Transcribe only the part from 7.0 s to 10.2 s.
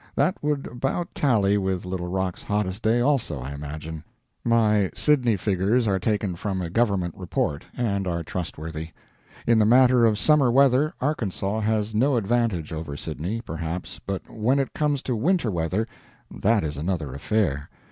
report, and are trustworthy. In the matter of